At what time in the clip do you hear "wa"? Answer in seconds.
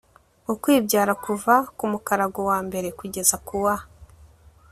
2.49-2.57, 3.63-3.75